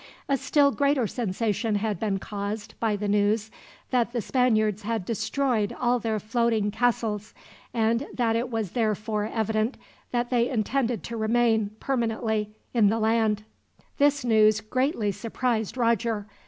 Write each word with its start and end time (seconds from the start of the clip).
A 0.27 0.35
still 0.35 0.71
greater 0.71 1.05
sensation 1.05 1.75
had 1.75 1.99
been 1.99 2.17
caused 2.17 2.73
by 2.79 2.95
the 2.95 3.07
news 3.07 3.51
that 3.91 4.13
the 4.13 4.21
Spaniards 4.23 4.81
had 4.81 5.05
destroyed 5.05 5.75
all 5.79 5.99
their 5.99 6.19
floating 6.19 6.71
castles, 6.71 7.35
and 7.71 8.07
that 8.11 8.35
it 8.35 8.49
was 8.49 8.71
therefore 8.71 9.27
evident 9.31 9.77
that 10.09 10.31
they 10.31 10.49
intended 10.49 11.03
to 11.03 11.17
remain, 11.17 11.75
permanently, 11.79 12.49
in 12.73 12.87
the 12.89 12.97
land. 12.97 13.43
This 13.99 14.25
news 14.25 14.59
greatly 14.59 15.11
surprised 15.11 15.77
Roger. 15.77 16.25